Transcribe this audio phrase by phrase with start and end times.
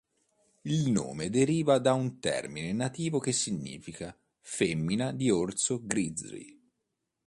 [0.63, 6.59] Il nome deriva da un termine nativo che significava "femmina di orso grizzly".